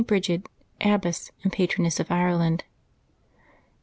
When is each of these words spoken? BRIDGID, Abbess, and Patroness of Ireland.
BRIDGID, 0.03 0.47
Abbess, 0.83 1.29
and 1.43 1.53
Patroness 1.53 1.99
of 1.99 2.09
Ireland. 2.09 2.63